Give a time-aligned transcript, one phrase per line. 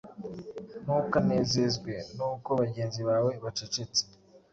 [0.83, 4.01] Ntukanezezwe nuko bagenzi bawe bacecetse